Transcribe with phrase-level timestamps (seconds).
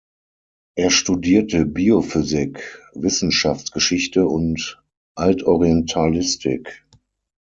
[0.75, 4.81] Er studierte Biophysik, Wissenschaftsgeschichte und
[5.13, 6.87] Altorientalistik.